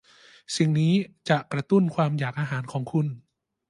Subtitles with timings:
[0.55, 0.93] สิ่งนี้
[1.29, 3.07] จะกระตุ้นความอยากอาหารของคุณ